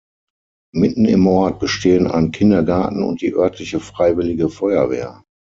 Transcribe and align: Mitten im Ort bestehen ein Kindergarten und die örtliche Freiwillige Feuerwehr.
Mitten 0.73 1.05
im 1.05 1.27
Ort 1.27 1.59
bestehen 1.59 2.07
ein 2.07 2.31
Kindergarten 2.31 3.03
und 3.03 3.21
die 3.21 3.35
örtliche 3.35 3.79
Freiwillige 3.79 4.49
Feuerwehr. 4.49 5.23